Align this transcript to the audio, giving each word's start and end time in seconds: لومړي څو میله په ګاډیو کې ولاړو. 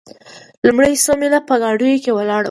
لومړي 0.65 0.93
څو 1.03 1.11
میله 1.19 1.39
په 1.49 1.55
ګاډیو 1.63 2.01
کې 2.03 2.11
ولاړو. 2.13 2.39